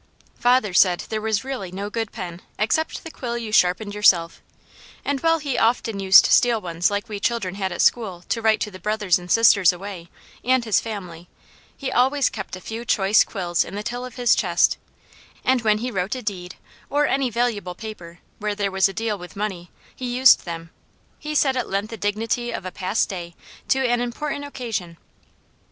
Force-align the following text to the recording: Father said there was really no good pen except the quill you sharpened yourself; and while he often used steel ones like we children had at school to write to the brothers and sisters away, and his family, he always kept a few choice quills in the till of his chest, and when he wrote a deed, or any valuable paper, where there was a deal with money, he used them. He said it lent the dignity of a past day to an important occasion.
Father 0.39 0.73
said 0.73 1.01
there 1.09 1.21
was 1.21 1.43
really 1.43 1.71
no 1.71 1.91
good 1.91 2.11
pen 2.11 2.41
except 2.57 3.03
the 3.03 3.11
quill 3.11 3.37
you 3.37 3.51
sharpened 3.51 3.93
yourself; 3.93 4.41
and 5.05 5.19
while 5.19 5.37
he 5.37 5.59
often 5.59 5.99
used 5.99 6.25
steel 6.25 6.59
ones 6.59 6.89
like 6.89 7.07
we 7.07 7.19
children 7.19 7.53
had 7.53 7.71
at 7.71 7.83
school 7.83 8.23
to 8.27 8.41
write 8.41 8.59
to 8.61 8.71
the 8.71 8.79
brothers 8.79 9.19
and 9.19 9.29
sisters 9.29 9.71
away, 9.71 10.09
and 10.43 10.65
his 10.65 10.79
family, 10.79 11.29
he 11.77 11.91
always 11.91 12.31
kept 12.31 12.55
a 12.55 12.61
few 12.61 12.83
choice 12.83 13.23
quills 13.23 13.63
in 13.63 13.75
the 13.75 13.83
till 13.83 14.03
of 14.03 14.15
his 14.15 14.33
chest, 14.33 14.79
and 15.45 15.61
when 15.61 15.77
he 15.77 15.91
wrote 15.91 16.15
a 16.15 16.23
deed, 16.23 16.55
or 16.89 17.05
any 17.05 17.29
valuable 17.29 17.75
paper, 17.75 18.17
where 18.39 18.55
there 18.55 18.71
was 18.71 18.89
a 18.89 18.93
deal 18.93 19.19
with 19.19 19.35
money, 19.35 19.69
he 19.95 20.17
used 20.17 20.45
them. 20.45 20.71
He 21.19 21.35
said 21.35 21.55
it 21.55 21.67
lent 21.67 21.91
the 21.91 21.95
dignity 21.97 22.49
of 22.51 22.65
a 22.65 22.71
past 22.71 23.07
day 23.07 23.35
to 23.67 23.87
an 23.87 24.01
important 24.01 24.45
occasion. 24.45 24.97